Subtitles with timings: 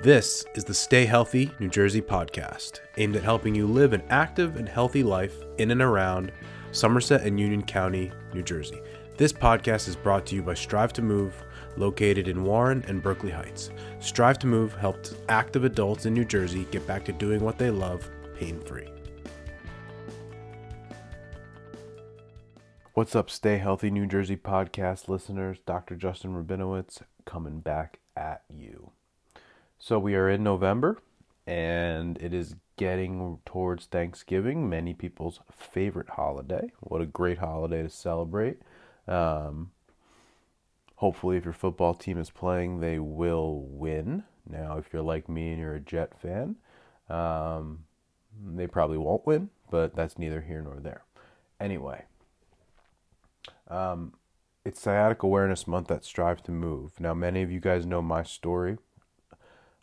[0.00, 4.54] This is the Stay Healthy New Jersey podcast, aimed at helping you live an active
[4.54, 6.30] and healthy life in and around
[6.70, 8.80] Somerset and Union County, New Jersey.
[9.16, 11.42] This podcast is brought to you by Strive to Move,
[11.76, 13.70] located in Warren and Berkeley Heights.
[13.98, 17.70] Strive to Move helped active adults in New Jersey get back to doing what they
[17.70, 18.08] love
[18.38, 18.86] pain free.
[22.94, 25.58] What's up, Stay Healthy New Jersey podcast listeners?
[25.66, 25.96] Dr.
[25.96, 28.92] Justin Rabinowitz coming back at you.
[29.78, 30.98] So we are in November
[31.46, 36.72] and it is getting towards Thanksgiving, many people's favorite holiday.
[36.80, 38.58] What a great holiday to celebrate.
[39.06, 39.70] Um,
[40.96, 44.24] hopefully, if your football team is playing, they will win.
[44.48, 46.56] Now, if you're like me and you're a Jet fan,
[47.08, 47.84] um,
[48.44, 51.02] they probably won't win, but that's neither here nor there.
[51.60, 52.04] Anyway,
[53.68, 54.12] um,
[54.64, 57.00] it's Sciatic Awareness Month at Strive to Move.
[57.00, 58.78] Now, many of you guys know my story.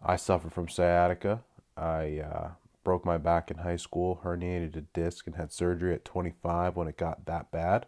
[0.06, 1.42] I suffer from sciatica.
[1.76, 2.50] I uh,
[2.84, 6.88] broke my back in high school, herniated a disc, and had surgery at 25 when
[6.88, 7.88] it got that bad.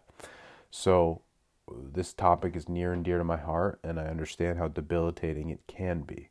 [0.70, 1.22] So,
[1.70, 5.60] this topic is near and dear to my heart, and I understand how debilitating it
[5.68, 6.30] can be.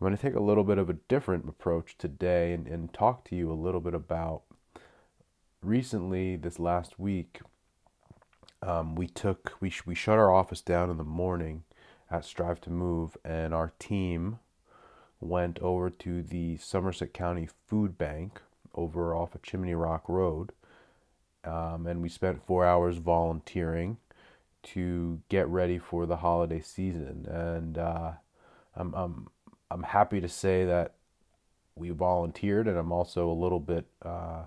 [0.00, 3.24] I'm going to take a little bit of a different approach today and, and talk
[3.26, 4.42] to you a little bit about
[5.62, 7.40] recently, this last week.
[8.62, 11.64] Um, we took we we shut our office down in the morning
[12.10, 14.38] at Strive to Move, and our team
[15.20, 18.40] went over to the Somerset County Food Bank
[18.74, 20.52] over off of Chimney Rock Road.
[21.44, 23.98] Um, and we spent four hours volunteering
[24.62, 27.26] to get ready for the holiday season.
[27.28, 28.12] And uh,
[28.74, 29.28] I'm, I'm,
[29.70, 30.94] I'm happy to say that
[31.74, 34.44] we volunteered, and I'm also a little bit, uh,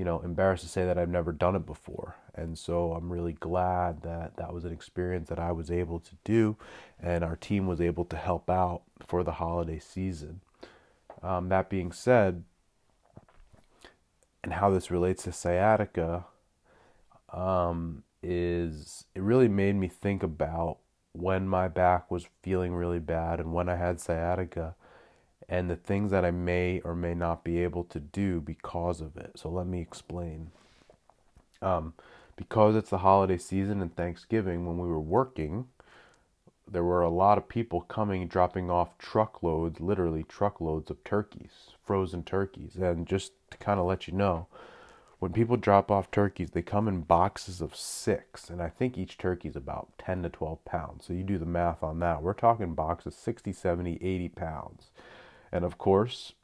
[0.00, 2.16] you know, embarrassed to say that I've never done it before.
[2.34, 6.16] And so I'm really glad that that was an experience that I was able to
[6.24, 6.56] do,
[6.98, 10.40] and our team was able to help out for the holiday season.
[11.22, 12.44] Um, that being said,
[14.42, 16.24] and how this relates to sciatica,
[17.30, 20.78] um, is it really made me think about
[21.12, 24.76] when my back was feeling really bad and when I had sciatica
[25.48, 29.16] and the things that I may or may not be able to do because of
[29.16, 29.32] it.
[29.36, 30.50] So let me explain.
[31.62, 31.94] Um,
[32.36, 35.66] because it's the holiday season and Thanksgiving, when we were working,
[36.70, 42.22] there were a lot of people coming, dropping off truckloads, literally truckloads of turkeys, frozen
[42.22, 42.76] turkeys.
[42.76, 44.46] And just to kind of let you know,
[45.18, 49.18] when people drop off turkeys, they come in boxes of six, and I think each
[49.18, 51.04] turkey is about 10 to 12 pounds.
[51.04, 52.22] So you do the math on that.
[52.22, 54.90] We're talking boxes 60, 70, 80 pounds.
[55.52, 56.34] And of course,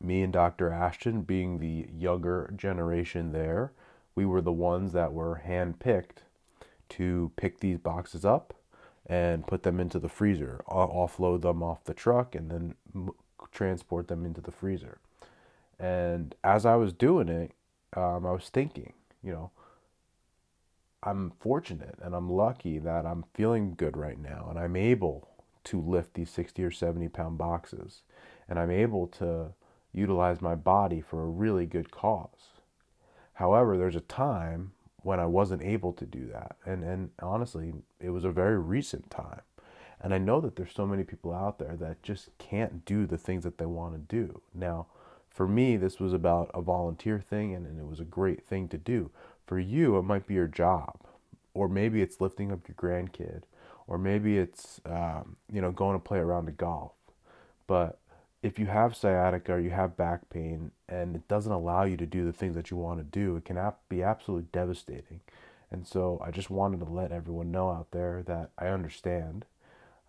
[0.00, 0.70] me and Dr.
[0.70, 3.72] Ashton, being the younger generation there,
[4.14, 6.24] we were the ones that were handpicked
[6.90, 8.54] to pick these boxes up
[9.06, 12.74] and put them into the freezer, offload them off the truck, and then
[13.52, 14.98] transport them into the freezer.
[15.78, 17.52] And as I was doing it,
[17.96, 18.92] um, I was thinking,
[19.22, 19.50] you know,
[21.02, 25.28] I'm fortunate and I'm lucky that I'm feeling good right now and I'm able
[25.66, 28.02] to lift these 60 or 70 pound boxes
[28.48, 29.52] and I'm able to
[29.92, 32.60] utilize my body for a really good cause.
[33.34, 34.72] However, there's a time
[35.02, 36.56] when I wasn't able to do that.
[36.64, 39.42] And and honestly, it was a very recent time.
[40.00, 43.16] And I know that there's so many people out there that just can't do the
[43.16, 44.42] things that they want to do.
[44.54, 44.86] Now,
[45.30, 48.68] for me, this was about a volunteer thing and, and it was a great thing
[48.68, 49.10] to do.
[49.46, 50.98] For you, it might be your job,
[51.54, 53.42] or maybe it's lifting up your grandkid,
[53.86, 56.92] or maybe it's um, you know going to play around to golf.
[57.66, 57.98] But
[58.42, 62.06] if you have sciatica or you have back pain and it doesn't allow you to
[62.06, 63.58] do the things that you want to do, it can
[63.88, 65.20] be absolutely devastating.
[65.70, 69.46] And so I just wanted to let everyone know out there that I understand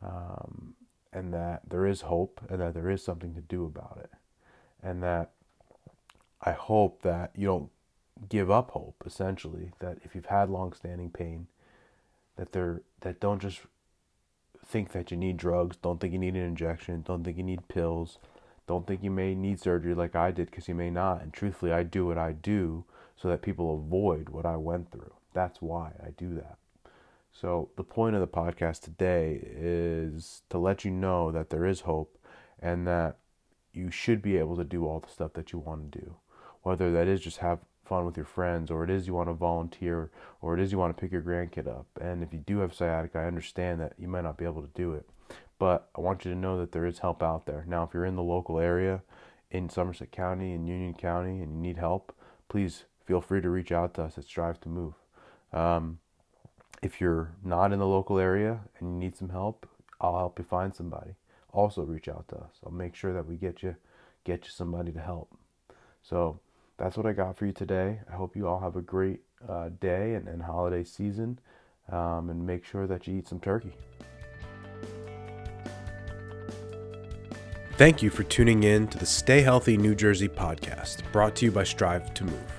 [0.04, 0.76] um,
[1.12, 4.12] and that there is hope and that there is something to do about it.
[4.84, 5.32] And that
[6.42, 7.70] I hope that you don't
[8.30, 11.48] give up hope, essentially, that if you've had long standing pain,
[12.38, 13.62] that there that don't just
[14.66, 17.68] think that you need drugs, don't think you need an injection, don't think you need
[17.68, 18.18] pills,
[18.68, 21.22] don't think you may need surgery like I did because you may not.
[21.22, 22.84] And truthfully, I do what I do
[23.16, 25.14] so that people avoid what I went through.
[25.34, 26.58] That's why I do that.
[27.32, 31.82] So, the point of the podcast today is to let you know that there is
[31.82, 32.18] hope
[32.60, 33.18] and that
[33.74, 36.16] you should be able to do all the stuff that you want to do.
[36.64, 39.34] Whether that is just have fun with your friends, or it is you want to
[39.34, 40.12] volunteer,
[40.42, 41.88] or it is you want to pick your grandkid up.
[42.00, 44.70] And if you do have sciatica, I understand that you might not be able to
[44.74, 45.10] do it.
[45.60, 47.66] But I want you to know that there is help out there.
[47.68, 49.02] Now, if you're in the local area
[49.50, 52.16] in Somerset County and Union County and you need help,
[52.50, 54.94] please feel free to reach out to us at Strive to Move.
[55.54, 56.00] Um,
[56.82, 59.68] if you're not in the local area and you need some help,
[60.00, 61.16] I'll help you find somebody.
[61.52, 62.60] also reach out to us.
[62.64, 63.76] I'll make sure that we get you
[64.24, 65.34] get you somebody to help.
[66.04, 66.40] So
[66.78, 68.00] that's what I got for you today.
[68.12, 71.40] I hope you all have a great uh, day and, and, holiday season,
[71.92, 73.74] um, and make sure that you eat some turkey.
[77.74, 81.52] Thank you for tuning in to the Stay Healthy New Jersey podcast, brought to you
[81.52, 82.52] by Strive to Move.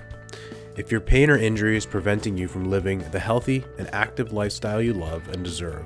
[0.76, 4.80] If your pain or injury is preventing you from living the healthy and active lifestyle
[4.80, 5.84] you love and deserve,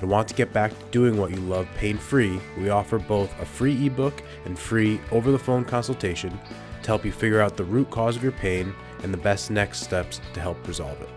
[0.00, 3.32] and want to get back to doing what you love pain free, we offer both
[3.40, 6.38] a free ebook and free over the phone consultation
[6.86, 8.72] to help you figure out the root cause of your pain
[9.02, 11.08] and the best next steps to help resolve it.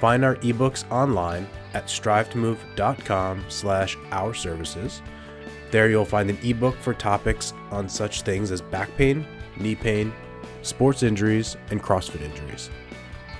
[0.00, 5.02] Find our ebooks online at strivetomove.com slash our services.
[5.70, 9.24] There you'll find an ebook for topics on such things as back pain,
[9.56, 10.12] knee pain,
[10.62, 12.68] sports injuries, and CrossFit injuries.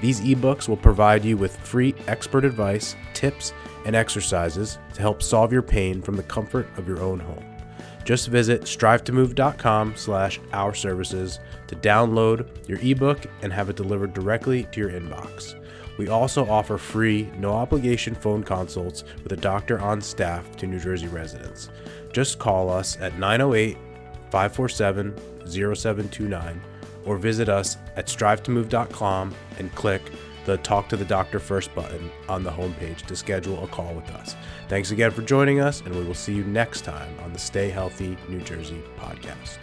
[0.01, 3.53] These ebooks will provide you with free expert advice, tips,
[3.85, 7.56] and exercises to help solve your pain from the comfort of your own home.
[8.07, 14.63] Just visit strivetomove.com slash our services to download your ebook and have it delivered directly
[14.71, 15.61] to your inbox.
[15.99, 20.79] We also offer free, no obligation phone consults with a doctor on staff to New
[20.79, 21.69] Jersey residents.
[22.13, 23.77] Just call us at 908
[24.31, 25.17] 547
[25.49, 26.61] 0729
[27.07, 30.03] or visit us at strivetomove.com and click
[30.47, 34.09] the Talk to the Doctor First button on the homepage to schedule a call with
[34.13, 34.37] us.
[34.69, 37.69] Thanks again for joining us, and we will see you next time on the Stay
[37.69, 39.59] Healthy New Jersey podcast.